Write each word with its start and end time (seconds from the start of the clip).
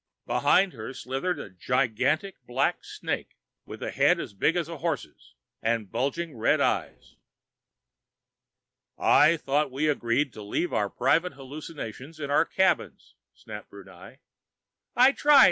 Behind 0.25 0.73
her 0.73 0.95
slithered 0.95 1.37
a 1.39 1.51
gigantic 1.51 2.43
black 2.47 2.83
snake, 2.83 3.37
with 3.67 3.83
a 3.83 3.91
head 3.91 4.19
as 4.19 4.33
big 4.33 4.55
as 4.55 4.67
a 4.67 4.77
horse's, 4.79 5.35
and 5.61 5.91
bulging 5.91 6.35
red 6.35 6.59
eyes. 6.59 7.17
"I 8.97 9.37
thought 9.37 9.69
we 9.69 9.87
agreed 9.87 10.33
to 10.33 10.41
leave 10.41 10.73
our 10.73 10.89
private 10.89 11.33
hallucinations 11.33 12.19
in 12.19 12.31
our 12.31 12.45
cabins," 12.45 13.13
snapped 13.35 13.69
Brunei. 13.69 14.17
"I 14.95 15.11
tried! 15.11 15.39